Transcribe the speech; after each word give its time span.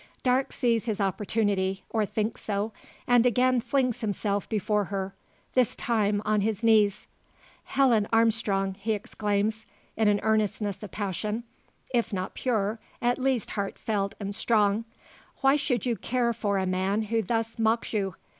Darke 0.23 0.51
sees 0.51 0.85
his 0.85 0.99
opportunity, 0.99 1.83
or 1.91 2.07
thinks 2.07 2.41
so; 2.41 2.73
and 3.05 3.23
again 3.23 3.61
flings 3.61 4.01
himself 4.01 4.49
before 4.49 4.85
her 4.85 5.13
this 5.53 5.75
time 5.75 6.23
on 6.25 6.41
his 6.41 6.63
knees. 6.63 7.05
"Helen 7.65 8.07
Armstrong!" 8.11 8.73
he 8.79 8.93
exclaims, 8.93 9.67
in 9.95 10.07
an 10.07 10.19
earnestness 10.23 10.81
of 10.81 10.89
passion 10.89 11.43
if 11.93 12.11
not 12.11 12.33
pure, 12.33 12.79
at 12.99 13.19
least 13.19 13.51
heartfelt 13.51 14.15
and 14.19 14.33
strong 14.33 14.85
"why 15.41 15.55
should 15.55 15.85
you 15.85 15.95
care 15.95 16.33
for 16.33 16.57
a 16.57 16.65
man 16.65 17.03
who 17.03 17.21
thus 17.21 17.59
mocks 17.59 17.93
you? 17.93 18.15